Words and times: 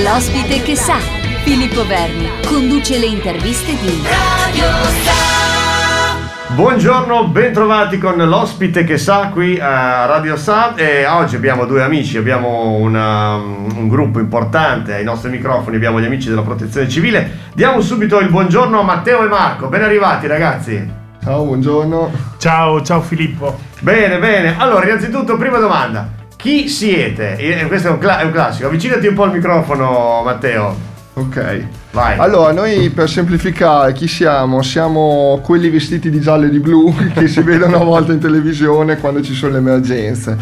L'ospite 0.00 0.62
che 0.62 0.74
sa, 0.74 0.96
Filippo 1.44 1.86
Verni, 1.86 2.26
conduce 2.46 2.98
le 2.98 3.04
interviste 3.04 3.72
di 3.72 4.02
Radio 4.02 4.64
Sa. 5.04 6.54
Buongiorno, 6.54 7.26
bentrovati 7.26 7.98
con 7.98 8.16
l'ospite 8.16 8.84
che 8.84 8.96
sa 8.96 9.28
qui 9.28 9.60
a 9.60 10.06
Radio 10.06 10.36
Sa 10.36 10.74
e 10.76 11.04
oggi 11.06 11.36
abbiamo 11.36 11.66
due 11.66 11.82
amici, 11.82 12.16
abbiamo 12.16 12.76
una, 12.76 13.34
un 13.34 13.86
gruppo 13.86 14.18
importante 14.18 14.94
ai 14.94 15.04
nostri 15.04 15.28
microfoni, 15.28 15.76
abbiamo 15.76 16.00
gli 16.00 16.06
amici 16.06 16.30
della 16.30 16.40
protezione 16.40 16.88
civile. 16.88 17.50
Diamo 17.52 17.82
subito 17.82 18.18
il 18.18 18.30
buongiorno 18.30 18.80
a 18.80 18.82
Matteo 18.82 19.22
e 19.22 19.28
Marco, 19.28 19.68
ben 19.68 19.82
arrivati 19.82 20.26
ragazzi. 20.26 20.90
Ciao, 21.22 21.44
buongiorno. 21.44 22.10
Ciao, 22.38 22.80
ciao 22.80 23.02
Filippo. 23.02 23.58
Bene, 23.80 24.18
bene. 24.18 24.54
Allora, 24.56 24.86
innanzitutto, 24.86 25.36
prima 25.36 25.58
domanda. 25.58 26.20
Chi 26.42 26.68
siete? 26.68 27.36
E 27.36 27.66
questo 27.68 27.86
è 27.86 27.90
un, 27.92 27.98
cla- 27.98 28.18
è 28.18 28.24
un 28.24 28.32
classico. 28.32 28.66
Avvicinati 28.66 29.06
un 29.06 29.14
po' 29.14 29.22
al 29.22 29.30
microfono, 29.30 30.22
Matteo. 30.24 30.76
Ok. 31.12 31.66
Vai. 31.92 32.18
Allora, 32.18 32.50
noi 32.50 32.90
per 32.90 33.08
semplificare, 33.08 33.92
chi 33.92 34.08
siamo? 34.08 34.60
Siamo 34.60 35.38
quelli 35.44 35.70
vestiti 35.70 36.10
di 36.10 36.20
giallo 36.20 36.46
e 36.46 36.50
di 36.50 36.58
blu 36.58 36.92
che 37.14 37.28
si 37.28 37.42
vedono 37.42 37.76
a 37.76 37.84
volte 37.84 38.10
in 38.10 38.18
televisione 38.18 38.98
quando 38.98 39.22
ci 39.22 39.34
sono 39.34 39.52
le 39.52 39.58
emergenze. 39.58 40.36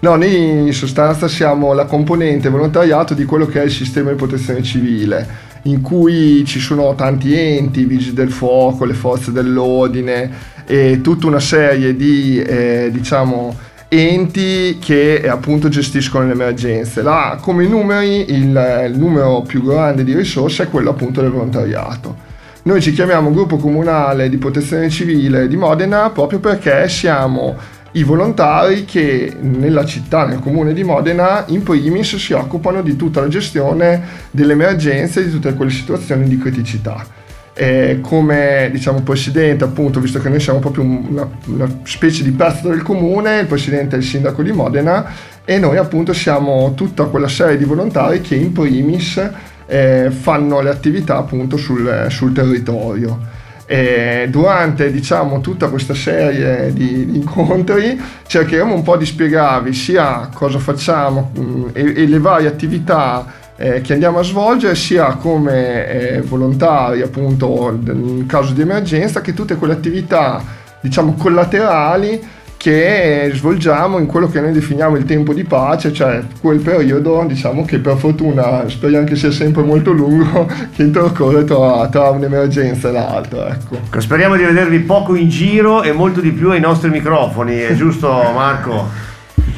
No, 0.00 0.16
noi 0.16 0.66
in 0.66 0.74
sostanza 0.74 1.28
siamo 1.28 1.72
la 1.72 1.86
componente 1.86 2.50
volontariato 2.50 3.14
di 3.14 3.24
quello 3.24 3.46
che 3.46 3.62
è 3.62 3.64
il 3.64 3.70
sistema 3.70 4.10
di 4.10 4.16
protezione 4.16 4.62
civile, 4.62 5.26
in 5.62 5.80
cui 5.80 6.44
ci 6.44 6.60
sono 6.60 6.94
tanti 6.94 7.34
enti, 7.34 7.80
i 7.80 7.84
vigili 7.84 8.12
del 8.12 8.30
fuoco, 8.30 8.84
le 8.84 8.92
forze 8.92 9.32
dell'ordine 9.32 10.56
e 10.66 11.00
tutta 11.00 11.26
una 11.26 11.40
serie 11.40 11.96
di, 11.96 12.38
eh, 12.38 12.90
diciamo, 12.92 13.56
enti 13.88 14.78
che 14.78 15.14
eh, 15.14 15.28
appunto 15.28 15.68
gestiscono 15.68 16.26
le 16.26 16.32
emergenze. 16.32 17.02
Là, 17.02 17.38
come 17.40 17.66
numeri, 17.66 18.30
il, 18.30 18.86
il 18.90 18.98
numero 18.98 19.42
più 19.42 19.62
grande 19.62 20.04
di 20.04 20.14
risorse 20.14 20.64
è 20.64 20.68
quello 20.68 20.90
appunto 20.90 21.20
del 21.20 21.30
volontariato. 21.30 22.26
Noi 22.62 22.82
ci 22.82 22.92
chiamiamo 22.92 23.32
Gruppo 23.32 23.56
Comunale 23.56 24.28
di 24.28 24.36
Protezione 24.36 24.90
Civile 24.90 25.48
di 25.48 25.56
Modena 25.56 26.10
proprio 26.10 26.38
perché 26.38 26.86
siamo 26.88 27.56
i 27.92 28.02
volontari 28.02 28.84
che 28.84 29.34
nella 29.40 29.86
città, 29.86 30.26
nel 30.26 30.40
comune 30.40 30.74
di 30.74 30.84
Modena, 30.84 31.44
in 31.46 31.62
primis 31.62 32.16
si 32.16 32.34
occupano 32.34 32.82
di 32.82 32.94
tutta 32.94 33.22
la 33.22 33.28
gestione 33.28 34.02
delle 34.30 34.52
emergenze 34.52 35.20
e 35.20 35.24
di 35.24 35.30
tutte 35.30 35.54
quelle 35.54 35.70
situazioni 35.70 36.28
di 36.28 36.36
criticità 36.36 37.17
eh, 37.58 37.98
come 38.00 38.68
diciamo 38.70 39.02
presidente 39.02 39.64
appunto 39.64 39.98
visto 39.98 40.20
che 40.20 40.28
noi 40.28 40.38
siamo 40.38 40.60
proprio 40.60 40.84
una, 40.84 41.28
una, 41.46 41.80
specie 41.82 42.22
di 42.22 42.30
pezzo 42.30 42.68
del 42.68 42.82
comune 42.82 43.40
il 43.40 43.46
presidente 43.46 43.96
è 43.96 43.98
il 43.98 44.04
sindaco 44.04 44.44
di 44.44 44.52
Modena 44.52 45.04
e 45.44 45.58
noi 45.58 45.76
appunto 45.76 46.12
siamo 46.12 46.74
tutta 46.76 47.06
quella 47.06 47.26
serie 47.26 47.56
di 47.56 47.64
volontari 47.64 48.20
che 48.20 48.36
in 48.36 48.52
primis 48.52 49.20
eh, 49.66 50.08
fanno 50.12 50.60
le 50.60 50.70
attività 50.70 51.16
appunto 51.16 51.56
sul, 51.56 52.06
sul 52.10 52.32
territorio. 52.32 53.18
E 53.66 54.28
durante 54.30 54.90
diciamo 54.90 55.40
tutta 55.40 55.68
questa 55.68 55.94
serie 55.94 56.72
di, 56.72 57.10
di, 57.10 57.18
incontri 57.18 58.00
cercheremo 58.26 58.72
un 58.72 58.82
po' 58.82 58.96
di 58.96 59.04
spiegarvi 59.04 59.74
sia 59.74 60.30
cosa 60.32 60.58
facciamo 60.58 61.32
mh, 61.34 61.40
mm, 61.40 61.64
e, 61.74 62.02
e 62.02 62.06
le 62.06 62.18
varie 62.18 62.48
attività 62.48 63.26
eh, 63.58 63.80
che 63.80 63.92
andiamo 63.92 64.20
a 64.20 64.22
svolgere 64.22 64.76
sia 64.76 65.14
come 65.14 65.88
eh, 65.88 66.20
volontari 66.22 67.02
appunto 67.02 67.76
in 67.86 68.24
caso 68.26 68.52
di 68.52 68.60
emergenza 68.60 69.20
che 69.20 69.34
tutte 69.34 69.56
quelle 69.56 69.72
attività 69.72 70.42
diciamo 70.80 71.14
collaterali 71.14 72.36
che 72.56 73.30
svolgiamo 73.34 73.98
in 73.98 74.06
quello 74.06 74.28
che 74.28 74.40
noi 74.40 74.52
definiamo 74.52 74.96
il 74.96 75.04
tempo 75.04 75.32
di 75.32 75.44
pace, 75.44 75.92
cioè 75.92 76.22
quel 76.40 76.58
periodo 76.58 77.24
diciamo 77.26 77.64
che 77.64 77.78
per 77.78 77.96
fortuna 77.96 78.68
speriamo 78.68 79.06
che 79.06 79.14
sia 79.14 79.30
sempre 79.30 79.62
molto 79.62 79.92
lungo 79.92 80.46
che 80.74 80.82
intercorre 80.82 81.44
tra, 81.44 81.88
tra 81.88 82.10
un'emergenza 82.10 82.88
e 82.88 82.92
l'altra. 82.92 83.50
Ecco. 83.50 84.00
Speriamo 84.00 84.34
di 84.34 84.42
vedervi 84.42 84.80
poco 84.80 85.14
in 85.14 85.28
giro 85.28 85.84
e 85.84 85.92
molto 85.92 86.20
di 86.20 86.32
più 86.32 86.50
ai 86.50 86.60
nostri 86.60 86.90
microfoni, 86.90 87.56
è 87.58 87.74
giusto 87.76 88.08
Marco? 88.08 89.06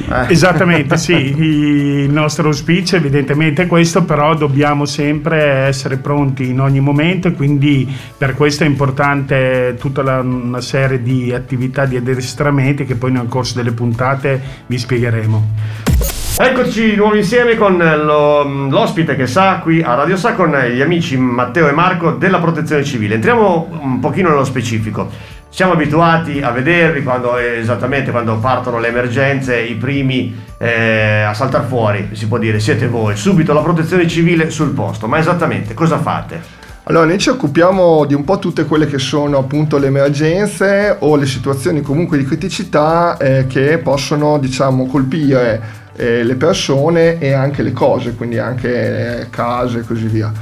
Eh. 0.08 0.32
Esattamente, 0.32 0.96
sì, 0.98 1.14
il 1.14 2.10
nostro 2.10 2.48
auspicio 2.48 2.96
evidentemente 2.96 3.62
è 3.62 3.66
questo, 3.66 4.04
però 4.04 4.34
dobbiamo 4.34 4.84
sempre 4.84 5.42
essere 5.66 5.96
pronti 5.96 6.48
in 6.48 6.60
ogni 6.60 6.80
momento 6.80 7.28
e 7.28 7.32
quindi 7.32 7.88
per 8.16 8.34
questo 8.34 8.64
è 8.64 8.66
importante 8.66 9.76
tutta 9.78 10.02
la, 10.02 10.20
una 10.20 10.60
serie 10.60 11.02
di 11.02 11.32
attività 11.32 11.84
di 11.84 11.96
addestramenti 11.96 12.84
che 12.84 12.94
poi 12.94 13.12
nel 13.12 13.28
corso 13.28 13.56
delle 13.56 13.72
puntate 13.72 14.40
vi 14.66 14.78
spiegheremo. 14.78 15.48
Eccoci 16.42 16.90
di 16.90 16.96
nuovo 16.96 17.16
insieme 17.16 17.54
con 17.56 17.76
lo, 17.76 18.44
l'ospite 18.44 19.14
che 19.14 19.26
sa 19.26 19.58
qui 19.58 19.82
a 19.82 19.92
Radio 19.92 20.16
Sa 20.16 20.32
con 20.32 20.50
gli 20.50 20.80
amici 20.80 21.18
Matteo 21.18 21.68
e 21.68 21.72
Marco 21.72 22.12
della 22.12 22.38
Protezione 22.38 22.82
Civile. 22.82 23.16
Entriamo 23.16 23.68
un 23.82 23.98
pochino 24.00 24.30
nello 24.30 24.44
specifico. 24.44 25.38
Siamo 25.52 25.72
abituati 25.72 26.40
a 26.40 26.52
vedervi 26.52 27.02
quando, 27.02 27.36
esattamente 27.36 28.12
quando 28.12 28.38
partono 28.38 28.78
le 28.78 28.86
emergenze, 28.86 29.60
i 29.60 29.74
primi 29.74 30.34
eh, 30.56 31.22
a 31.22 31.34
saltare 31.34 31.66
fuori, 31.66 32.10
si 32.12 32.28
può 32.28 32.38
dire, 32.38 32.60
siete 32.60 32.86
voi, 32.86 33.16
subito 33.16 33.52
la 33.52 33.60
protezione 33.60 34.06
civile 34.06 34.50
sul 34.50 34.70
posto, 34.70 35.08
ma 35.08 35.18
esattamente 35.18 35.74
cosa 35.74 35.98
fate? 35.98 36.40
Allora, 36.84 37.06
noi 37.06 37.18
ci 37.18 37.30
occupiamo 37.30 38.04
di 38.04 38.14
un 38.14 38.22
po' 38.22 38.38
tutte 38.38 38.64
quelle 38.64 38.86
che 38.86 38.98
sono 38.98 39.38
appunto 39.38 39.76
le 39.78 39.88
emergenze 39.88 40.96
o 41.00 41.16
le 41.16 41.26
situazioni 41.26 41.82
comunque 41.82 42.16
di 42.16 42.24
criticità 42.24 43.16
eh, 43.16 43.46
che 43.48 43.78
possono, 43.78 44.38
diciamo, 44.38 44.86
colpire 44.86 45.60
eh, 46.00 46.24
le 46.24 46.34
persone 46.34 47.18
e 47.18 47.32
anche 47.32 47.62
le 47.62 47.72
cose, 47.72 48.14
quindi 48.14 48.38
anche 48.38 49.20
eh, 49.20 49.30
case 49.30 49.80
e 49.80 49.82
così 49.82 50.06
via. 50.06 50.32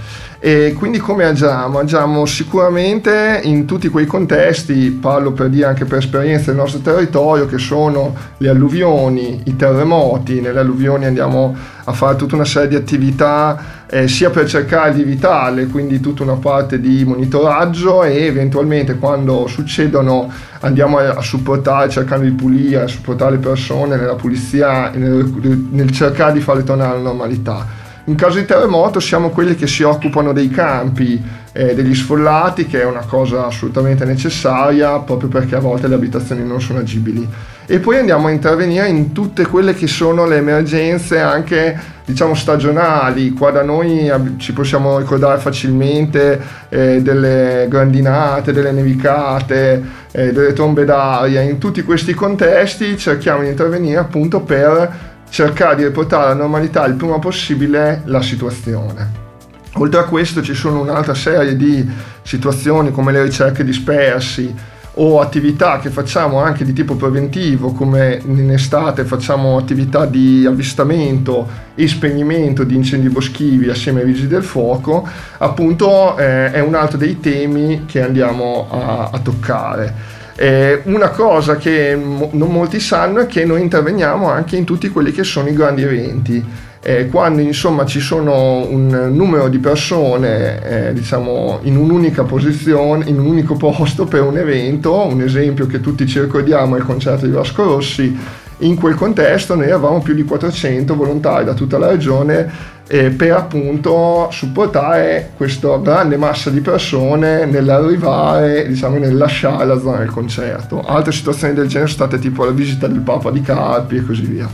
E 0.41 0.73
quindi 0.79 0.99
come 0.99 1.25
agiamo? 1.25 1.81
Agiamo 1.81 2.25
sicuramente 2.25 3.41
in 3.43 3.65
tutti 3.65 3.89
quei 3.89 4.07
contesti, 4.07 4.91
parlo 4.91 5.33
per 5.33 5.49
dire 5.49 5.67
anche 5.67 5.85
per 5.85 5.99
esperienza 5.99 6.53
del 6.53 6.61
nostro 6.61 6.79
territorio, 6.79 7.47
che 7.47 7.59
sono 7.59 8.15
le 8.37 8.49
alluvioni, 8.49 9.43
i 9.47 9.57
terremoti, 9.57 10.41
nelle 10.41 10.61
alluvioni 10.61 11.07
andiamo 11.07 11.57
a 11.83 11.93
fare 11.93 12.15
tutta 12.15 12.37
una 12.37 12.45
serie 12.45 12.69
di 12.69 12.77
attività 12.77 13.79
eh, 13.91 14.07
sia 14.07 14.31
per 14.31 14.47
cercare 14.47 14.95
di 14.95 15.03
evitarle, 15.03 15.67
quindi 15.67 15.99
tutta 15.99 16.23
una 16.23 16.35
parte 16.35 16.79
di 16.79 17.05
monitoraggio 17.05 18.05
e 18.05 18.25
eventualmente 18.25 18.97
quando 18.97 19.47
succedono 19.47 20.31
andiamo 20.61 20.99
a, 20.99 21.15
a 21.15 21.23
supportare, 21.23 21.89
cercando 21.89 22.25
di 22.25 22.33
pulire, 22.33 22.83
a 22.83 22.87
supportare 22.87 23.33
le 23.33 23.39
persone 23.39 23.97
nella 23.97 24.15
pulizia 24.15 24.93
e 24.93 24.99
nel, 24.99 25.25
nel 25.49 25.91
cercare 25.91 26.33
di 26.33 26.41
farle 26.41 26.65
tornare 26.65 26.93
alla 26.93 27.03
normalità. 27.03 27.87
In 28.09 28.15
caso 28.15 28.39
di 28.39 28.47
terremoto 28.47 29.01
siamo 29.01 29.29
quelli 29.29 29.55
che 29.55 29.67
si 29.67 29.83
occupano 29.83 30.33
dei 30.33 30.49
campi, 30.49 31.23
eh, 31.53 31.75
degli 31.75 31.95
sfollati, 31.95 32.67
che 32.67 32.81
è 32.81 32.85
una 32.87 33.05
cosa 33.07 33.45
assolutamente 33.45 34.07
necessaria 34.07 34.99
proprio 35.01 35.29
perché 35.29 35.57
a 35.57 35.61
volte 35.61 35.89
le 35.89 35.95
abitazioni 35.95 36.43
non 36.43 36.59
sono 36.59 36.79
agibili. 36.79 37.29
E 37.67 37.81
poi 37.81 37.99
andiamo 37.99 38.29
a 38.29 38.31
intervenire 38.31 38.89
in 38.89 39.13
tutte 39.13 39.45
quelle 39.47 39.75
che 39.75 39.87
sono 39.87 40.25
le 40.25 40.37
emergenze 40.37 41.21
anche 41.21 41.79
diciamo 42.07 42.35
stagionali. 42.35 43.33
Qua 43.33 43.51
da 43.51 43.63
noi 43.63 44.11
ci 44.39 44.55
possiamo 44.55 44.97
ricordare 44.97 45.39
facilmente 45.39 46.41
eh, 46.71 47.03
delle 47.03 47.67
grandinate, 47.69 48.53
delle 48.53 48.73
nevicate, 48.73 49.83
eh, 50.13 50.33
delle 50.33 50.55
trombe 50.55 50.87
d'aria. 50.87 51.43
In 51.43 51.59
tutti 51.59 51.83
questi 51.83 52.15
contesti 52.15 52.97
cerchiamo 52.97 53.43
di 53.43 53.49
intervenire 53.49 53.99
appunto 53.99 54.41
per 54.41 55.17
cercare 55.29 55.77
di 55.77 55.85
riportare 55.85 56.25
alla 56.25 56.35
normalità 56.35 56.85
il 56.87 56.95
prima 56.95 57.19
possibile 57.19 58.03
la 58.07 58.23
situazione. 58.23 59.27
Oltre 59.75 60.01
a 60.01 60.05
questo 60.05 60.43
ci 60.43 60.55
sono 60.55 60.81
un'altra 60.81 61.15
serie 61.15 61.57
di 61.57 61.89
situazioni 62.23 62.91
come 62.91 63.13
le 63.13 63.23
ricerche 63.23 63.65
dispersi 63.65 64.55
o 65.01 65.21
attività 65.21 65.79
che 65.79 65.91
facciamo 65.91 66.41
anche 66.41 66.65
di 66.65 66.73
tipo 66.73 66.97
preventivo 66.97 67.73
come 67.73 68.21
in 68.25 68.51
estate 68.51 69.05
facciamo 69.05 69.57
attività 69.57 70.07
di 70.07 70.45
avvistamento 70.45 71.49
e 71.77 71.87
spegnimento 71.87 72.65
di 72.65 72.75
incendi 72.75 73.09
boschivi 73.09 73.69
assieme 73.69 74.01
ai 74.01 74.07
vigili 74.07 74.27
del 74.27 74.43
fuoco 74.43 75.07
appunto 75.39 76.17
eh, 76.17 76.51
è 76.51 76.61
un 76.61 76.75
altro 76.75 76.99
dei 76.99 77.21
temi 77.21 77.85
che 77.87 78.03
andiamo 78.03 78.67
a, 78.71 79.11
a 79.13 79.19
toccare. 79.21 80.17
Eh, 80.41 80.83
una 80.85 81.09
cosa 81.09 81.57
che 81.57 81.97
mo- 81.97 82.31
non 82.35 82.53
molti 82.53 82.79
sanno 82.79 83.19
è 83.19 83.27
che 83.27 83.45
noi 83.45 83.61
interveniamo 83.61 84.31
anche 84.31 84.55
in 84.55 84.63
tutti 84.63 84.89
quelli 84.89 85.11
che 85.11 85.25
sono 85.25 85.49
i 85.49 85.53
grandi 85.53 85.83
eventi. 85.83 86.45
Eh, 86.81 87.09
quando 87.09 87.43
insomma 87.43 87.85
ci 87.85 87.99
sono 87.99 88.65
un 88.69 89.11
numero 89.13 89.49
di 89.49 89.59
persone 89.59 90.91
eh, 90.91 90.93
diciamo 90.93 91.59
in 91.63 91.77
un'unica 91.77 92.23
posizione, 92.23 93.07
in 93.09 93.19
un 93.19 93.27
unico 93.27 93.57
posto 93.57 94.05
per 94.05 94.23
un 94.23 94.39
evento, 94.39 95.07
un 95.07 95.23
esempio 95.23 95.67
che 95.67 95.81
tutti 95.81 96.07
ci 96.07 96.21
ricordiamo 96.21 96.77
è 96.77 96.79
il 96.79 96.85
concerto 96.85 97.27
di 97.27 97.33
Vasco 97.33 97.65
Rossi, 97.65 98.17
in 98.59 98.77
quel 98.77 98.95
contesto 98.95 99.55
noi 99.55 99.71
avevamo 99.71 100.01
più 100.01 100.15
di 100.15 100.25
400 100.25 100.95
volontari 100.95 101.45
da 101.45 101.55
tutta 101.55 101.79
la 101.79 101.89
regione 101.89 102.77
eh, 102.89 103.11
per 103.11 103.33
appunto 103.33 104.29
supportare 104.33 105.33
questa 105.37 105.77
grande 105.79 106.17
massa 106.17 106.51
di 106.51 106.61
persone 106.61 107.45
nell'arrivare, 107.45 108.67
diciamo, 108.67 108.99
nel 108.99 109.17
lasciare 109.17 109.65
la 109.67 109.79
zona 109.79 109.99
del 109.99 110.11
concerto. 110.11 110.83
Altre 110.83 111.13
situazioni 111.13 111.55
del 111.55 111.69
genere 111.69 111.91
sono 111.91 112.07
state 112.07 112.21
tipo 112.21 112.45
la 112.45 112.51
visita 112.51 112.87
del 112.87 113.01
Papa 113.01 113.31
di 113.31 113.43
Carpi 113.43 113.97
e 113.97 114.05
così 114.05 114.23
via. 114.23 114.49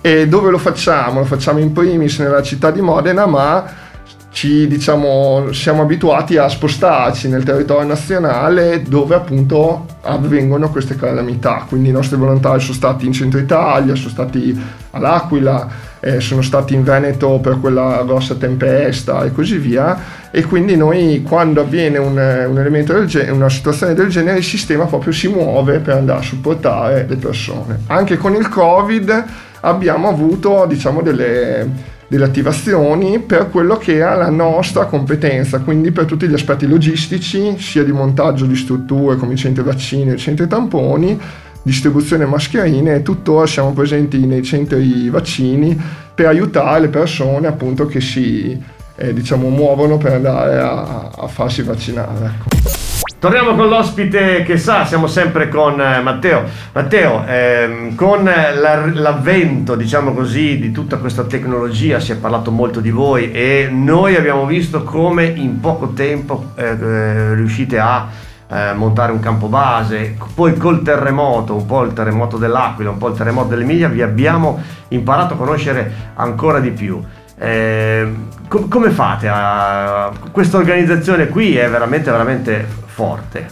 E 0.00 0.28
dove 0.28 0.50
lo 0.50 0.58
facciamo? 0.58 1.18
Lo 1.18 1.24
facciamo 1.24 1.58
in 1.58 1.72
primis 1.72 2.20
nella 2.20 2.42
città 2.42 2.70
di 2.70 2.80
Modena, 2.80 3.26
ma 3.26 3.64
ci 4.36 4.66
diciamo 4.66 5.50
siamo 5.54 5.80
abituati 5.80 6.36
a 6.36 6.46
spostarci 6.46 7.26
nel 7.26 7.42
territorio 7.42 7.88
nazionale 7.88 8.82
dove 8.86 9.14
appunto 9.14 9.86
avvengono 10.02 10.68
queste 10.68 10.94
calamità. 10.94 11.64
Quindi 11.66 11.88
i 11.88 11.92
nostri 11.92 12.18
volontari 12.18 12.60
sono 12.60 12.74
stati 12.74 13.06
in 13.06 13.12
centro 13.12 13.40
Italia 13.40 13.94
sono 13.94 14.10
stati 14.10 14.54
all'Aquila 14.90 15.66
eh, 16.00 16.20
sono 16.20 16.42
stati 16.42 16.74
in 16.74 16.84
Veneto 16.84 17.38
per 17.38 17.58
quella 17.58 18.02
grossa 18.04 18.34
tempesta 18.34 19.24
e 19.24 19.32
così 19.32 19.56
via. 19.56 19.98
E 20.30 20.44
quindi 20.44 20.76
noi 20.76 21.22
quando 21.26 21.62
avviene 21.62 21.96
un, 21.96 22.12
un 22.12 22.58
elemento 22.58 22.92
del 22.92 23.06
genere 23.06 23.30
una 23.30 23.48
situazione 23.48 23.94
del 23.94 24.10
genere 24.10 24.36
il 24.36 24.44
sistema 24.44 24.84
proprio 24.84 25.14
si 25.14 25.28
muove 25.28 25.78
per 25.78 25.94
andare 25.94 26.18
a 26.18 26.22
supportare 26.22 27.06
le 27.08 27.16
persone. 27.16 27.84
Anche 27.86 28.18
con 28.18 28.34
il 28.34 28.50
covid 28.50 29.24
abbiamo 29.60 30.10
avuto 30.10 30.66
diciamo 30.68 31.00
delle 31.00 31.94
delle 32.08 32.24
attivazioni 32.24 33.18
per 33.18 33.50
quello 33.50 33.76
che 33.76 33.96
era 33.96 34.14
la 34.14 34.30
nostra 34.30 34.84
competenza, 34.86 35.60
quindi 35.60 35.90
per 35.90 36.04
tutti 36.04 36.28
gli 36.28 36.34
aspetti 36.34 36.66
logistici, 36.66 37.56
sia 37.58 37.84
di 37.84 37.92
montaggio 37.92 38.46
di 38.46 38.56
strutture 38.56 39.16
come 39.16 39.34
i 39.34 39.36
centri 39.36 39.62
vaccini 39.62 40.10
e 40.10 40.14
i 40.14 40.18
centri 40.18 40.46
tamponi, 40.46 41.18
distribuzione 41.62 42.26
mascherine 42.26 42.94
e 42.94 43.02
tuttora 43.02 43.46
siamo 43.46 43.72
presenti 43.72 44.24
nei 44.24 44.44
centri 44.44 45.10
vaccini 45.10 45.76
per 46.14 46.26
aiutare 46.26 46.80
le 46.80 46.88
persone 46.88 47.48
appunto 47.48 47.86
che 47.86 48.00
si 48.00 48.74
eh, 48.96 49.12
diciamo, 49.12 49.48
muovono 49.48 49.98
per 49.98 50.12
andare 50.12 50.58
a, 50.58 51.10
a 51.14 51.26
farsi 51.26 51.62
vaccinare. 51.62 52.24
Ecco. 52.26 52.55
Torniamo 53.26 53.56
con 53.56 53.66
l'ospite 53.66 54.44
che 54.44 54.56
sa, 54.56 54.84
siamo 54.84 55.08
sempre 55.08 55.48
con 55.48 55.80
eh, 55.80 56.00
Matteo. 56.00 56.44
Matteo, 56.72 57.24
ehm, 57.26 57.96
con 57.96 58.22
la, 58.22 58.86
l'avvento, 58.86 59.74
diciamo 59.74 60.12
così, 60.12 60.60
di 60.60 60.70
tutta 60.70 60.98
questa 60.98 61.24
tecnologia 61.24 61.98
si 61.98 62.12
è 62.12 62.16
parlato 62.18 62.52
molto 62.52 62.78
di 62.78 62.90
voi 62.90 63.32
e 63.32 63.68
noi 63.68 64.14
abbiamo 64.14 64.46
visto 64.46 64.84
come 64.84 65.24
in 65.24 65.58
poco 65.58 65.88
tempo 65.88 66.52
eh, 66.54 66.66
eh, 66.66 67.34
riuscite 67.34 67.80
a 67.80 68.06
eh, 68.48 68.74
montare 68.74 69.10
un 69.10 69.18
campo 69.18 69.48
base, 69.48 70.16
poi 70.32 70.56
col 70.56 70.82
terremoto, 70.82 71.56
un 71.56 71.66
po' 71.66 71.82
il 71.82 71.92
terremoto 71.94 72.36
dell'Aquila, 72.36 72.90
un 72.90 72.98
po' 72.98 73.08
il 73.08 73.16
terremoto 73.16 73.48
dell'Emilia, 73.48 73.88
vi 73.88 74.02
abbiamo 74.02 74.62
imparato 74.90 75.34
a 75.34 75.36
conoscere 75.36 76.12
ancora 76.14 76.60
di 76.60 76.70
più. 76.70 77.02
Eh, 77.38 78.14
com- 78.48 78.68
come 78.68 78.90
fate 78.90 79.28
a... 79.28 80.10
questa 80.32 80.56
organizzazione 80.56 81.28
qui 81.28 81.56
è 81.56 81.68
veramente 81.68 82.10
veramente 82.10 82.66
forte. 82.86 83.46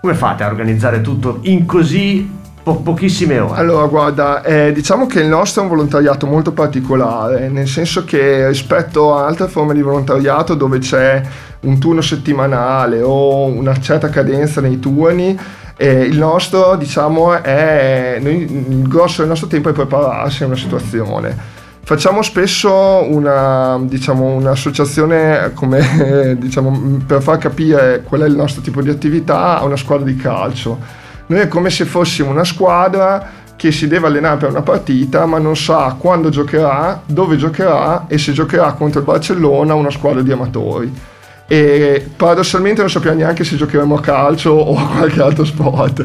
Come 0.00 0.14
fate 0.14 0.44
a 0.44 0.46
organizzare 0.46 1.00
tutto 1.00 1.38
in 1.42 1.66
così 1.66 2.30
po- 2.62 2.76
pochissime 2.76 3.40
ore? 3.40 3.58
Allora, 3.58 3.86
guarda, 3.86 4.42
eh, 4.42 4.72
diciamo 4.72 5.06
che 5.06 5.20
il 5.20 5.26
nostro 5.26 5.62
è 5.62 5.64
un 5.64 5.70
volontariato 5.70 6.26
molto 6.26 6.52
particolare, 6.52 7.48
nel 7.48 7.66
senso 7.66 8.04
che 8.04 8.46
rispetto 8.46 9.14
a 9.14 9.26
altre 9.26 9.48
forme 9.48 9.74
di 9.74 9.82
volontariato 9.82 10.54
dove 10.54 10.78
c'è 10.78 11.20
un 11.60 11.80
turno 11.80 12.02
settimanale 12.02 13.02
o 13.02 13.46
una 13.46 13.76
certa 13.80 14.08
cadenza 14.08 14.60
nei 14.60 14.78
turni, 14.78 15.36
eh, 15.76 16.02
il 16.02 16.16
nostro, 16.16 16.76
diciamo, 16.76 17.42
è 17.42 18.18
noi, 18.20 18.42
il 18.42 18.88
grosso 18.88 19.20
del 19.20 19.30
nostro 19.30 19.48
tempo 19.48 19.68
è 19.70 19.72
prepararsi 19.72 20.44
a 20.44 20.46
una 20.46 20.56
situazione 20.56 21.55
Facciamo 21.88 22.20
spesso 22.22 23.06
una, 23.08 23.78
diciamo, 23.80 24.24
un'associazione 24.24 25.52
come, 25.54 26.34
diciamo, 26.36 26.98
per 27.06 27.22
far 27.22 27.38
capire 27.38 28.02
qual 28.02 28.22
è 28.22 28.26
il 28.26 28.34
nostro 28.34 28.60
tipo 28.60 28.82
di 28.82 28.90
attività 28.90 29.60
a 29.60 29.64
una 29.64 29.76
squadra 29.76 30.04
di 30.04 30.16
calcio. 30.16 30.80
Noi 31.26 31.38
è 31.38 31.46
come 31.46 31.70
se 31.70 31.84
fossimo 31.84 32.30
una 32.30 32.42
squadra 32.42 33.30
che 33.54 33.70
si 33.70 33.86
deve 33.86 34.08
allenare 34.08 34.36
per 34.36 34.50
una 34.50 34.62
partita 34.62 35.26
ma 35.26 35.38
non 35.38 35.56
sa 35.56 35.94
quando 35.96 36.28
giocherà, 36.28 37.02
dove 37.06 37.36
giocherà 37.36 38.06
e 38.08 38.18
se 38.18 38.32
giocherà 38.32 38.72
contro 38.72 38.98
il 38.98 39.06
Barcellona 39.06 39.74
una 39.74 39.90
squadra 39.90 40.22
di 40.22 40.32
amatori. 40.32 40.92
E 41.46 42.10
paradossalmente 42.16 42.80
non 42.80 42.90
sappiamo 42.90 43.18
neanche 43.18 43.44
se 43.44 43.54
giocheremo 43.54 43.94
a 43.94 44.00
calcio 44.00 44.50
o 44.50 44.76
a 44.76 44.88
qualche 44.88 45.22
altro 45.22 45.44
sport. 45.44 46.04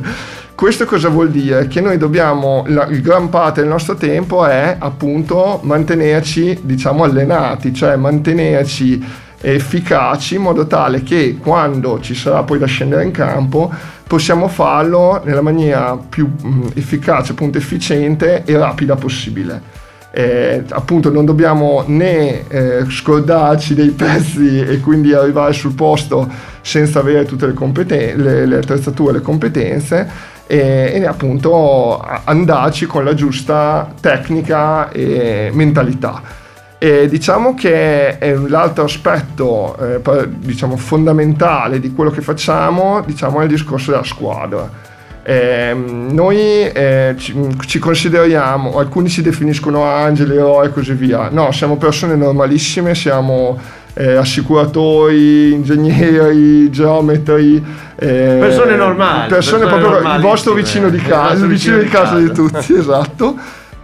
Questo 0.61 0.85
cosa 0.85 1.09
vuol 1.09 1.31
dire? 1.31 1.67
Che 1.67 1.81
noi 1.81 1.97
dobbiamo, 1.97 2.65
la, 2.67 2.85
il 2.85 3.01
gran 3.01 3.29
parte 3.29 3.61
del 3.61 3.69
nostro 3.71 3.95
tempo 3.95 4.45
è 4.45 4.75
appunto 4.77 5.59
mantenerci, 5.63 6.59
diciamo, 6.61 7.03
allenati, 7.03 7.73
cioè 7.73 7.95
mantenerci 7.95 9.03
efficaci 9.41 10.35
in 10.35 10.43
modo 10.43 10.67
tale 10.67 11.01
che 11.01 11.37
quando 11.41 11.99
ci 11.99 12.13
sarà 12.13 12.43
poi 12.43 12.59
da 12.59 12.67
scendere 12.67 13.03
in 13.03 13.09
campo 13.09 13.73
possiamo 14.05 14.47
farlo 14.47 15.19
nella 15.25 15.41
maniera 15.41 15.97
più 15.97 16.31
efficace, 16.75 17.31
appunto 17.31 17.57
efficiente 17.57 18.43
e 18.45 18.55
rapida 18.55 18.95
possibile. 18.95 19.79
Eh, 20.11 20.63
appunto 20.69 21.09
non 21.09 21.25
dobbiamo 21.25 21.85
né 21.87 22.47
eh, 22.47 22.85
scordarci 22.87 23.73
dei 23.73 23.89
pezzi 23.89 24.59
e 24.59 24.79
quindi 24.79 25.11
arrivare 25.11 25.53
sul 25.53 25.73
posto 25.73 26.29
senza 26.61 26.99
avere 26.99 27.25
tutte 27.25 27.47
le, 27.47 27.53
competen- 27.53 28.21
le, 28.21 28.45
le 28.45 28.57
attrezzature 28.57 29.13
le 29.13 29.21
competenze 29.21 30.09
e, 30.47 30.91
e 30.95 31.05
appunto 31.05 31.99
andarci 32.23 32.85
con 32.85 33.03
la 33.03 33.13
giusta 33.13 33.93
tecnica 33.99 34.89
e 34.89 35.49
mentalità. 35.53 36.39
E 36.77 37.07
diciamo 37.07 37.53
che 37.53 38.17
l'altro 38.47 38.85
aspetto 38.85 39.77
eh, 39.77 40.27
diciamo, 40.39 40.75
fondamentale 40.77 41.79
di 41.79 41.93
quello 41.93 42.09
che 42.09 42.21
facciamo 42.21 43.03
diciamo, 43.05 43.39
è 43.39 43.43
il 43.43 43.49
discorso 43.49 43.91
della 43.91 44.03
squadra. 44.03 44.89
Eh, 45.23 45.75
noi 45.75 46.39
eh, 46.39 47.13
ci, 47.17 47.35
ci, 47.67 47.77
consideriamo, 47.77 48.79
alcuni 48.79 49.09
si 49.09 49.21
definiscono 49.21 49.83
angeli, 49.83 50.35
eroi 50.35 50.67
e 50.67 50.71
così 50.71 50.93
via. 50.93 51.29
No, 51.29 51.51
siamo 51.51 51.77
persone 51.77 52.15
normalissime, 52.15 52.95
siamo 52.95 53.59
eh, 53.93 54.15
assicuratori, 54.15 55.51
ingegneri, 55.53 56.69
geometri. 56.69 57.63
Eh, 57.95 58.37
persone 58.39 58.75
normali. 58.75 59.27
Persone, 59.27 59.65
persone 59.65 59.81
proprio 59.81 60.15
il 60.15 60.21
vostro 60.21 60.53
vicino 60.53 60.89
di 60.89 60.99
casa, 60.99 61.43
il 61.43 61.49
vicino 61.49 61.77
di 61.77 61.87
casa 61.87 62.17
di 62.17 62.31
tutti, 62.31 62.73
esatto, 62.77 63.35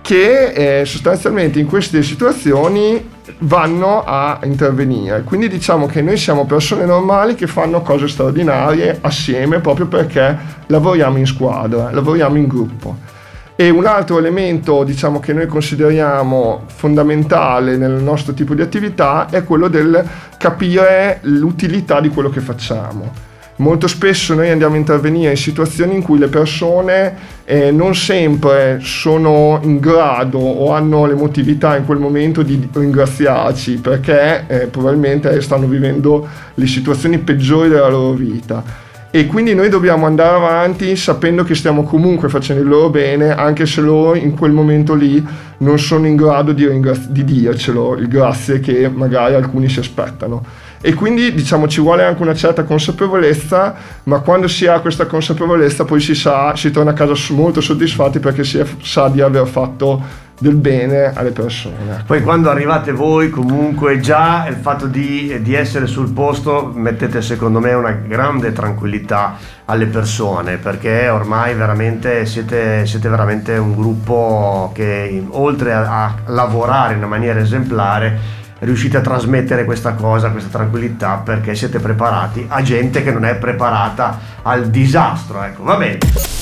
che 0.01 0.79
eh, 0.79 0.85
sostanzialmente 0.85 1.59
in 1.59 1.67
queste 1.67 2.01
situazioni 2.03 3.15
vanno 3.39 4.03
a 4.05 4.39
intervenire. 4.43 5.23
Quindi 5.23 5.47
diciamo 5.49 5.85
che 5.85 6.01
noi 6.01 6.17
siamo 6.17 6.45
persone 6.45 6.85
normali 6.85 7.35
che 7.35 7.47
fanno 7.47 7.81
cose 7.81 8.07
straordinarie 8.07 8.97
assieme 9.01 9.59
proprio 9.59 9.87
perché 9.87 10.37
lavoriamo 10.67 11.17
in 11.17 11.25
squadra, 11.25 11.91
lavoriamo 11.91 12.37
in 12.37 12.47
gruppo. 12.47 13.16
E 13.59 13.71
un 13.71 13.87
altro 13.87 14.19
elemento 14.19 14.83
diciamo, 14.83 15.19
che 15.19 15.33
noi 15.33 15.47
consideriamo 15.47 16.65
fondamentale 16.67 17.75
nel 17.75 18.03
nostro 18.03 18.35
tipo 18.35 18.53
di 18.53 18.61
attività 18.61 19.29
è 19.31 19.43
quello 19.43 19.67
del 19.67 20.05
capire 20.37 21.17
l'utilità 21.23 21.99
di 21.99 22.09
quello 22.09 22.29
che 22.29 22.39
facciamo. 22.39 23.11
Molto 23.55 23.87
spesso 23.87 24.35
noi 24.35 24.51
andiamo 24.51 24.75
a 24.75 24.77
intervenire 24.77 25.31
in 25.31 25.37
situazioni 25.37 25.95
in 25.95 26.03
cui 26.03 26.19
le 26.19 26.27
persone 26.27 27.15
eh, 27.45 27.71
non 27.71 27.95
sempre 27.95 28.77
sono 28.83 29.59
in 29.63 29.79
grado 29.79 30.37
o 30.37 30.71
hanno 30.73 31.07
l'emotività 31.07 31.75
in 31.77 31.85
quel 31.85 31.97
momento 31.97 32.43
di 32.43 32.69
ringraziarci 32.71 33.79
perché 33.79 34.43
eh, 34.45 34.67
probabilmente 34.67 35.41
stanno 35.41 35.65
vivendo 35.65 36.27
le 36.53 36.67
situazioni 36.67 37.17
peggiori 37.17 37.69
della 37.69 37.89
loro 37.89 38.11
vita 38.11 38.85
e 39.17 39.25
quindi 39.25 39.55
noi 39.55 39.67
dobbiamo 39.69 40.05
andare 40.05 40.35
avanti 40.35 40.95
sapendo 40.95 41.43
che 41.43 41.55
stiamo 41.55 41.81
comunque 41.81 42.29
facendo 42.29 42.61
il 42.61 42.67
loro 42.67 42.91
bene 42.91 43.33
anche 43.33 43.65
se 43.65 43.81
loro 43.81 44.13
in 44.13 44.35
quel 44.37 44.51
momento 44.51 44.93
lì 44.93 45.25
non 45.57 45.79
sono 45.79 46.05
in 46.05 46.15
grado 46.15 46.51
di, 46.51 46.67
ringraz- 46.67 47.07
di 47.07 47.23
dircelo 47.23 47.95
il 47.95 48.07
grazie 48.07 48.59
che 48.59 48.87
magari 48.87 49.33
alcuni 49.33 49.69
si 49.69 49.79
aspettano. 49.79 50.45
E 50.79 50.93
quindi 50.93 51.33
diciamo 51.33 51.67
ci 51.67 51.81
vuole 51.81 52.03
anche 52.03 52.21
una 52.21 52.35
certa 52.35 52.63
consapevolezza 52.63 53.73
ma 54.03 54.19
quando 54.19 54.47
si 54.47 54.67
ha 54.67 54.79
questa 54.81 55.07
consapevolezza 55.07 55.83
poi 55.83 55.99
si 55.99 56.13
sa 56.13 56.55
si 56.55 56.69
torna 56.69 56.91
a 56.91 56.93
casa 56.93 57.15
molto 57.33 57.59
soddisfatti 57.59 58.19
perché 58.19 58.43
si 58.43 58.63
sa 58.83 59.07
di 59.07 59.19
aver 59.19 59.47
fatto 59.47 60.26
del 60.39 60.55
bene 60.55 61.11
alle 61.13 61.31
persone. 61.31 62.03
Poi 62.05 62.21
quando 62.21 62.49
arrivate 62.49 62.91
voi 62.91 63.29
comunque 63.29 63.99
già 63.99 64.47
il 64.47 64.55
fatto 64.55 64.85
di, 64.85 65.41
di, 65.41 65.53
essere 65.55 65.87
sul 65.87 66.11
posto 66.11 66.71
mettete 66.73 67.21
secondo 67.21 67.59
me 67.59 67.73
una 67.73 67.91
grande 67.91 68.53
tranquillità 68.53 69.35
alle 69.65 69.87
persone 69.87 70.57
perché 70.57 71.09
ormai 71.09 71.55
veramente 71.55 72.25
siete, 72.25 72.85
siete 72.85 73.09
veramente 73.09 73.57
un 73.57 73.75
gruppo 73.75 74.71
che 74.73 75.25
oltre 75.29 75.73
a, 75.73 76.03
a 76.03 76.15
lavorare 76.27 76.93
in 76.93 77.01
maniera 77.01 77.39
esemplare 77.39 78.35
riuscite 78.59 78.97
a 78.97 79.01
trasmettere 79.01 79.65
questa 79.65 79.93
cosa, 79.93 80.29
questa 80.29 80.49
tranquillità 80.49 81.21
perché 81.23 81.55
siete 81.55 81.79
preparati 81.79 82.45
a 82.47 82.61
gente 82.61 83.03
che 83.03 83.11
non 83.11 83.25
è 83.25 83.35
preparata 83.35 84.19
al 84.43 84.69
disastro. 84.69 85.43
Ecco, 85.43 85.63
va 85.63 85.77
bene. 85.77 86.36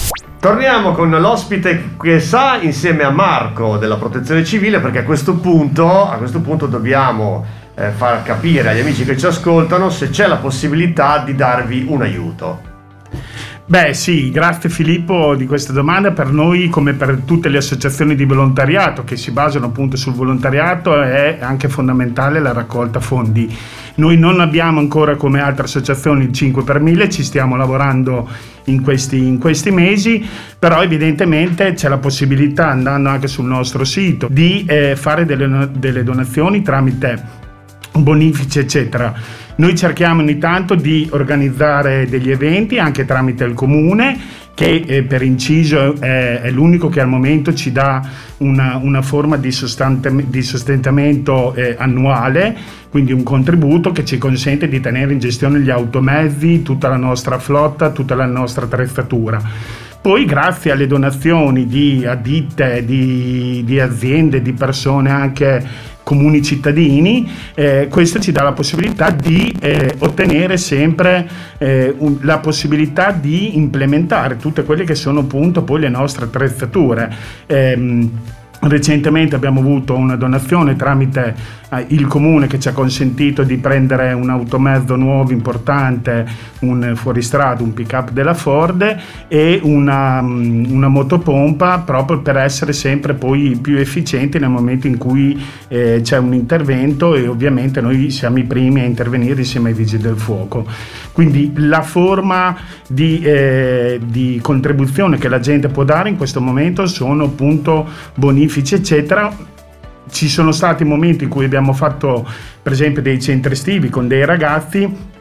Torniamo 0.46 0.92
con 0.92 1.10
l'ospite 1.10 1.96
che 2.00 2.20
sa 2.20 2.58
insieme 2.62 3.02
a 3.02 3.10
Marco 3.10 3.78
della 3.78 3.96
Protezione 3.98 4.44
Civile 4.44 4.80
perché 4.80 5.00
a 5.00 5.04
questo 5.04 5.38
punto, 5.38 6.08
a 6.08 6.18
questo 6.18 6.40
punto 6.40 6.68
dobbiamo 6.68 7.44
eh, 7.74 7.90
far 7.90 8.22
capire 8.22 8.70
agli 8.70 8.82
amici 8.82 9.06
che 9.06 9.18
ci 9.18 9.26
ascoltano 9.26 9.90
se 9.90 10.12
c'è 10.12 10.28
la 10.28 10.36
possibilità 10.36 11.18
di 11.18 11.34
darvi 11.34 11.88
un 11.90 12.04
aiuto. 12.04 12.75
Beh 13.68 13.96
sì, 13.96 14.30
grazie 14.30 14.70
Filippo 14.70 15.34
di 15.34 15.48
questa 15.48 15.74
domanda. 15.74 16.12
Per 16.12 16.32
noi, 16.32 16.70
come 16.70 16.94
per 16.94 17.22
tutte 17.26 17.50
le 17.50 17.58
associazioni 17.58 18.14
di 18.14 18.24
volontariato 18.24 19.04
che 19.04 19.18
si 19.18 19.32
basano 19.32 19.66
appunto 19.66 19.98
sul 19.98 20.14
volontariato, 20.14 21.02
è 21.02 21.40
anche 21.42 21.68
fondamentale 21.68 22.40
la 22.40 22.54
raccolta 22.54 23.00
fondi. 23.00 23.52
Noi 23.96 24.18
non 24.20 24.40
abbiamo 24.40 24.80
ancora 24.80 25.16
come 25.16 25.42
altre 25.42 25.64
associazioni 25.64 26.26
il 26.26 26.32
5 26.32 26.64
per 26.64 26.80
1000, 26.80 27.10
ci 27.10 27.24
stiamo 27.24 27.56
lavorando 27.56 28.30
in 28.66 28.84
questi, 28.84 29.18
in 29.18 29.40
questi 29.40 29.72
mesi, 29.72 30.24
però 30.60 30.84
evidentemente 30.84 31.74
c'è 31.74 31.90
la 31.90 31.98
possibilità, 31.98 32.70
andando 32.70 33.10
anche 33.10 33.28
sul 33.28 33.46
nostro 33.46 33.84
sito, 33.84 34.28
di 34.30 34.64
eh, 34.68 34.96
fare 34.96 35.26
delle, 35.26 35.72
delle 35.74 36.04
donazioni 36.04 36.62
tramite 36.62 37.45
bonifici 38.04 38.60
eccetera. 38.60 39.14
Noi 39.58 39.76
cerchiamo 39.76 40.22
ogni 40.22 40.38
tanto 40.38 40.76
di 40.76 41.08
organizzare 41.12 42.08
degli 42.08 42.30
eventi 42.30 42.78
anche 42.78 43.06
tramite 43.06 43.46
il 43.46 43.54
comune 43.54 44.44
che 44.56 44.84
eh, 44.88 45.04
per 45.04 45.22
inciso 45.22 45.96
è, 46.00 46.42
è, 46.42 46.50
l'unico 46.50 46.88
che 46.88 47.02
al 47.02 47.10
momento 47.10 47.54
ci 47.54 47.72
dà 47.74 48.02
una, 48.38 48.80
una 48.82 49.02
forma 49.02 49.36
di, 49.36 49.54
di 50.28 50.42
sostentamento 50.42 51.54
eh, 51.54 51.76
annuale, 51.78 52.56
quindi 52.90 53.12
un 53.12 53.24
contributo 53.24 53.92
che 53.92 54.06
ci 54.06 54.18
consente 54.18 54.70
di 54.70 54.80
tenere 54.80 55.12
in 55.12 55.20
gestione 55.20 55.60
gli 55.60 55.70
automezzi, 55.70 56.62
tutta 56.64 56.88
la 56.88 56.96
nostra 56.96 57.38
flotta, 57.38 57.92
tutta 57.92 58.16
la 58.16 58.26
nostra 58.26 58.64
attrezzatura. 58.64 59.42
Poi 60.02 60.24
grazie 60.24 60.72
alle 60.72 60.88
donazioni 60.88 61.66
di 61.66 62.06
additte, 62.06 62.86
di, 62.86 63.62
di 63.66 63.80
aziende, 63.80 64.42
di 64.42 64.54
persone 64.54 65.10
anche 65.10 65.94
comuni 66.06 66.44
cittadini, 66.44 67.28
eh, 67.56 67.88
questo 67.90 68.20
ci 68.20 68.32
dà 68.32 68.44
la 68.44 68.54
possibilità 68.54 69.10
di 69.10 69.54
eh, 69.60 69.96
ottenere 69.98 70.56
sempre 70.58 71.28
eh, 71.58 71.94
un, 71.98 72.20
la 72.22 72.38
possibilità 72.38 73.12
di 73.12 73.58
implementare 73.58 74.38
tutte 74.38 74.64
quelle 74.64 74.84
che 74.84 74.94
sono 74.94 75.22
appunto 75.22 75.64
poi 75.64 75.80
le 75.82 75.90
nostre 75.90 76.26
attrezzature. 76.26 77.12
Ehm, 77.48 78.12
recentemente 78.68 79.36
abbiamo 79.36 79.60
avuto 79.60 79.96
una 79.96 80.16
donazione 80.16 80.76
tramite 80.76 81.36
eh, 81.70 81.86
il 81.90 82.08
comune 82.08 82.48
che 82.48 82.60
ci 82.60 82.68
ha 82.68 82.74
consentito 82.74 83.44
di 83.44 83.58
prendere 83.58 84.14
un 84.14 84.30
automezzo 84.30 84.96
nuovo 84.96 85.32
importante, 85.32 86.26
un 86.60 86.94
fuoristrada, 86.96 87.64
un 87.64 87.74
pick 87.74 87.94
up 87.94 88.12
della 88.12 88.34
Ford 88.34 88.98
e 89.28 89.60
una, 89.64 90.22
mm, 90.22 90.72
una, 90.72 90.88
motopompa 90.88 91.80
proprio 91.80 92.22
per 92.22 92.38
essere 92.38 92.74
sempre 92.74 93.14
poi 93.14 93.58
più 93.62 93.78
efficienti 93.78 94.40
nel 94.40 94.50
momento 94.50 94.88
in 94.88 94.98
cui 94.98 95.40
eh, 95.68 96.00
c'è 96.04 96.18
un 96.18 96.34
intervento 96.34 97.16
e 97.16 97.28
ovviamente 97.28 97.82
noi 97.82 98.10
siamo 98.10 98.38
i 98.40 98.44
primi 98.44 98.82
a 98.82 98.86
intervenire 98.86 99.40
insieme 99.40 99.70
ai 99.70 99.76
vigili 99.76 100.02
del 100.02 100.18
fuoco. 100.18 100.66
Quindi 101.12 101.54
la 101.56 101.82
forma 101.82 102.56
di, 102.88 103.22
eh, 103.22 104.00
di 104.04 104.40
contribuzione 104.42 105.18
che 105.18 105.30
la 105.30 105.40
gente 105.40 105.70
può 105.70 105.84
dare 105.84 106.10
in 106.10 106.18
questo 106.18 106.42
momento 106.42 106.86
sono 106.88 107.26
appunto 107.26 107.88
bonifici 108.16 108.55
eccetera 108.60 109.54
ci 110.10 110.30
sono 110.30 110.52
stati 110.52 110.84
momenti 110.84 111.24
in 111.24 111.30
cui 111.30 111.46
abbiamo 111.46 111.74
fatto 111.74 112.28
per 112.62 112.72
esempio 112.72 113.02
dei 113.02 113.20
centri 113.20 113.54
estivi 113.54 113.90
con 113.90 114.08
dei 114.08 114.24
ragazzi 114.26 115.14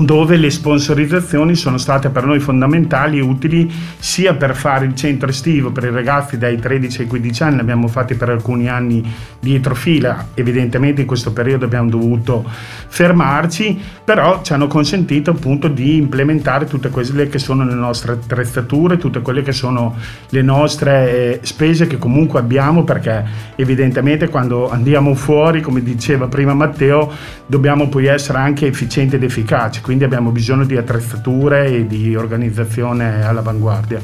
dove 0.00 0.36
le 0.36 0.50
sponsorizzazioni 0.50 1.54
sono 1.54 1.76
state 1.76 2.08
per 2.10 2.24
noi 2.24 2.38
fondamentali 2.38 3.18
e 3.18 3.22
utili 3.22 3.70
sia 3.98 4.34
per 4.34 4.54
fare 4.54 4.86
il 4.86 4.94
centro 4.94 5.28
estivo 5.28 5.70
per 5.70 5.84
i 5.84 5.90
ragazzi 5.90 6.38
dai 6.38 6.58
13 6.58 7.02
ai 7.02 7.06
15 7.08 7.42
anni, 7.42 7.56
l'abbiamo 7.56 7.88
fatti 7.88 8.14
per 8.14 8.28
alcuni 8.30 8.68
anni 8.68 9.04
dietro 9.40 9.74
fila, 9.74 10.28
evidentemente 10.34 11.00
in 11.00 11.06
questo 11.06 11.32
periodo 11.32 11.64
abbiamo 11.64 11.88
dovuto 11.88 12.44
fermarci, 12.88 13.78
però 14.04 14.42
ci 14.42 14.52
hanno 14.52 14.66
consentito 14.66 15.30
appunto 15.30 15.68
di 15.68 15.96
implementare 15.96 16.66
tutte 16.66 16.90
quelle 16.90 17.28
che 17.28 17.38
sono 17.38 17.64
le 17.64 17.74
nostre 17.74 18.12
attrezzature, 18.12 18.98
tutte 18.98 19.20
quelle 19.20 19.42
che 19.42 19.52
sono 19.52 19.96
le 20.30 20.42
nostre 20.42 21.40
eh, 21.40 21.40
spese 21.42 21.86
che 21.86 21.98
comunque 21.98 22.40
abbiamo 22.40 22.84
perché 22.84 23.24
evidentemente 23.56 24.28
quando 24.28 24.70
andiamo 24.70 25.14
fuori, 25.14 25.60
come 25.60 25.82
diceva 25.82 26.28
prima 26.28 26.54
Matteo, 26.54 27.10
dobbiamo 27.46 27.88
poi 27.88 28.06
essere 28.06 28.38
anche 28.38 28.66
efficienti 28.66 29.16
ed 29.16 29.22
efficaci 29.22 29.80
quindi 29.88 30.04
abbiamo 30.04 30.32
bisogno 30.32 30.66
di 30.66 30.76
attrezzature 30.76 31.64
e 31.68 31.86
di 31.86 32.14
organizzazione 32.14 33.24
all'avanguardia. 33.24 33.98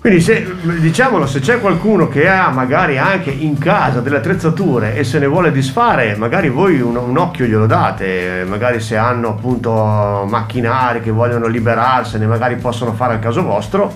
Quindi 0.00 0.22
se, 0.22 0.50
diciamolo, 0.80 1.26
se 1.26 1.40
c'è 1.40 1.60
qualcuno 1.60 2.08
che 2.08 2.26
ha 2.26 2.48
magari 2.48 2.96
anche 2.96 3.30
in 3.30 3.58
casa 3.58 4.00
delle 4.00 4.16
attrezzature 4.16 4.94
e 4.94 5.04
se 5.04 5.18
ne 5.18 5.26
vuole 5.26 5.52
disfare, 5.52 6.16
magari 6.16 6.48
voi 6.48 6.80
un, 6.80 6.96
un 6.96 7.18
occhio 7.18 7.44
glielo 7.44 7.66
date, 7.66 8.46
magari 8.48 8.80
se 8.80 8.96
hanno 8.96 9.28
appunto 9.28 10.24
macchinari 10.26 11.02
che 11.02 11.10
vogliono 11.10 11.48
liberarsene, 11.48 12.24
magari 12.24 12.56
possono 12.56 12.94
fare 12.94 13.12
al 13.12 13.20
caso 13.20 13.42
vostro, 13.42 13.92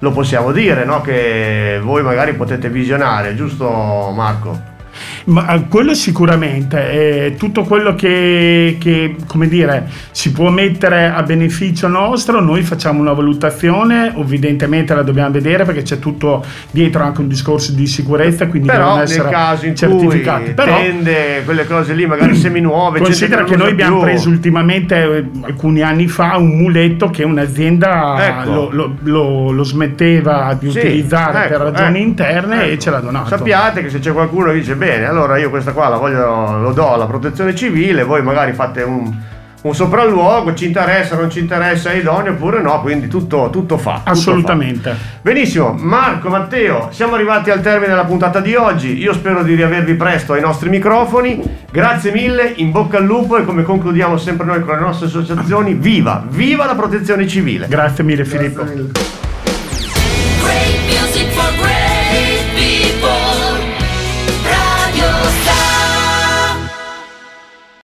lo 0.00 0.10
possiamo 0.10 0.50
dire, 0.50 0.84
no? 0.84 1.00
Che 1.00 1.78
voi 1.80 2.02
magari 2.02 2.34
potete 2.34 2.68
visionare, 2.68 3.36
giusto 3.36 4.12
Marco? 4.12 4.69
Ma 5.30 5.54
eh, 5.54 5.68
quello 5.68 5.94
sicuramente, 5.94 7.28
è 7.28 7.34
tutto 7.36 7.62
quello 7.62 7.94
che, 7.94 8.76
che, 8.80 9.14
come 9.26 9.46
dire, 9.46 9.88
si 10.10 10.32
può 10.32 10.50
mettere 10.50 11.06
a 11.06 11.22
beneficio 11.22 11.86
nostro, 11.86 12.40
noi 12.40 12.62
facciamo 12.62 13.00
una 13.00 13.12
valutazione, 13.12 14.12
evidentemente 14.16 14.92
la 14.92 15.02
dobbiamo 15.02 15.30
vedere 15.30 15.64
perché 15.64 15.82
c'è 15.82 16.00
tutto 16.00 16.44
dietro 16.72 17.04
anche 17.04 17.20
un 17.20 17.28
discorso 17.28 17.72
di 17.72 17.86
sicurezza, 17.86 18.48
quindi 18.48 18.68
Però 18.68 18.84
devono 18.84 19.02
essere 19.02 19.30
caso 19.30 19.66
in 19.66 19.76
certificati. 19.76 20.44
Cui 20.46 20.54
Però, 20.54 20.76
tende, 20.76 21.42
quelle 21.44 21.64
cose 21.64 21.94
lì, 21.94 22.06
magari 22.06 22.34
semi 22.34 22.60
nuove. 22.60 23.00
Considera 23.00 23.44
che 23.44 23.56
noi 23.56 23.70
abbiamo 23.70 23.98
più. 23.98 24.06
preso 24.06 24.28
ultimamente, 24.28 24.96
eh, 24.96 25.24
alcuni 25.42 25.82
anni 25.82 26.08
fa, 26.08 26.36
un 26.38 26.56
muletto 26.56 27.08
che 27.10 27.22
un'azienda 27.22 28.26
ecco. 28.26 28.50
lo, 28.50 28.68
lo, 28.72 28.96
lo, 29.02 29.50
lo, 29.52 29.62
smetteva 29.62 30.56
di 30.58 30.70
sì, 30.70 30.78
utilizzare 30.78 31.44
ecco, 31.44 31.48
per 31.48 31.72
ragioni 31.72 31.98
ecco, 31.98 32.08
interne 32.08 32.70
e 32.70 32.78
ce 32.80 32.90
l'ha 32.90 32.98
donato. 32.98 33.28
Sappiate 33.28 33.82
che 33.82 33.90
se 33.90 34.00
c'è 34.00 34.12
qualcuno 34.12 34.46
che 34.46 34.54
dice 34.54 34.74
bene, 34.74 35.06
allora 35.06 35.19
io 35.36 35.50
questa 35.50 35.72
qua 35.72 35.88
la 35.88 35.96
voglio, 35.96 36.58
lo 36.58 36.72
do 36.72 36.92
alla 36.92 37.06
protezione 37.06 37.54
civile, 37.54 38.04
voi 38.04 38.22
magari 38.22 38.52
fate 38.52 38.82
un, 38.82 39.12
un 39.62 39.74
sopralluogo, 39.74 40.54
ci 40.54 40.66
interessa, 40.66 41.16
non 41.16 41.30
ci 41.30 41.38
interessa, 41.38 41.90
è 41.90 41.96
idoneo 41.96 42.32
oppure 42.32 42.62
no, 42.62 42.80
quindi 42.80 43.08
tutto, 43.08 43.50
tutto 43.50 43.76
fa. 43.76 44.02
Assolutamente. 44.04 44.90
Tutto 44.90 44.90
fa. 44.90 45.18
Benissimo, 45.22 45.74
Marco, 45.78 46.28
Matteo, 46.28 46.88
siamo 46.90 47.14
arrivati 47.14 47.50
al 47.50 47.60
termine 47.60 47.88
della 47.88 48.04
puntata 48.04 48.40
di 48.40 48.54
oggi, 48.54 48.98
io 48.98 49.12
spero 49.12 49.42
di 49.42 49.54
riavervi 49.54 49.94
presto 49.94 50.32
ai 50.32 50.40
nostri 50.40 50.68
microfoni, 50.68 51.42
grazie 51.70 52.12
mille, 52.12 52.52
in 52.56 52.70
bocca 52.70 52.96
al 52.98 53.04
lupo 53.04 53.36
e 53.36 53.44
come 53.44 53.62
concludiamo 53.62 54.16
sempre 54.16 54.46
noi 54.46 54.60
con 54.62 54.74
le 54.74 54.80
nostre 54.80 55.06
associazioni, 55.06 55.74
viva, 55.74 56.24
viva 56.28 56.64
la 56.64 56.74
protezione 56.74 57.26
civile. 57.26 57.68
Grazie 57.68 58.04
mille 58.04 58.24
Filippo. 58.24 58.62
Grazie 58.62 58.76
mille. 58.76 59.19